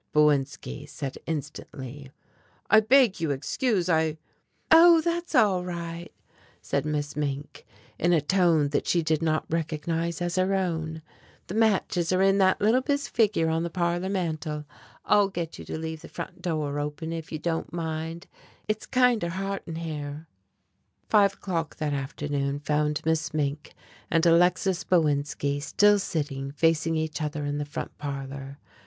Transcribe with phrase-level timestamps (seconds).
[0.13, 2.09] Bowinski said instantly.
[2.71, 4.17] "I beg you excuse, I"
[4.71, 4.99] "Oh!
[5.01, 6.09] that's all right,"
[6.59, 7.67] said Miss Mink
[7.99, 11.03] in a tone that she did not recognize as her own,
[11.45, 14.65] "the matches are in that little bisque figure on the parlor mantel.
[15.05, 18.25] I'll get you to leave the front door open, if you don't mind.
[18.67, 20.25] It's kinder hot in here."
[21.09, 23.75] Five o'clock that afternoon found Miss Mink
[24.09, 28.57] and Alexis Bowinski still sitting facing each other in the front parlor.